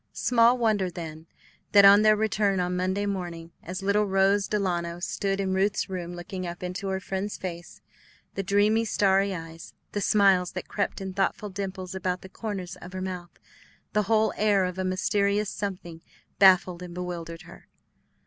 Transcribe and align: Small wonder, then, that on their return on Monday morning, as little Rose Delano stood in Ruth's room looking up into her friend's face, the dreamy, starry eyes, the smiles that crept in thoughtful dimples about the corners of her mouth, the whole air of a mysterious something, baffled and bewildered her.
Small 0.13 0.57
wonder, 0.57 0.89
then, 0.89 1.27
that 1.73 1.85
on 1.85 2.01
their 2.01 2.15
return 2.15 2.59
on 2.59 2.75
Monday 2.75 3.05
morning, 3.05 3.51
as 3.61 3.83
little 3.83 4.07
Rose 4.07 4.47
Delano 4.47 4.99
stood 4.99 5.39
in 5.39 5.53
Ruth's 5.53 5.91
room 5.91 6.15
looking 6.15 6.47
up 6.47 6.63
into 6.63 6.87
her 6.87 6.99
friend's 6.99 7.37
face, 7.37 7.81
the 8.33 8.41
dreamy, 8.41 8.83
starry 8.83 9.31
eyes, 9.35 9.75
the 9.91 10.01
smiles 10.01 10.53
that 10.53 10.67
crept 10.67 11.01
in 11.01 11.13
thoughtful 11.13 11.51
dimples 11.51 11.93
about 11.93 12.21
the 12.21 12.29
corners 12.29 12.77
of 12.77 12.93
her 12.93 12.99
mouth, 13.01 13.37
the 13.93 14.01
whole 14.09 14.33
air 14.37 14.65
of 14.65 14.79
a 14.79 14.83
mysterious 14.83 15.51
something, 15.51 16.01
baffled 16.39 16.81
and 16.81 16.95
bewildered 16.95 17.43
her. 17.43 17.67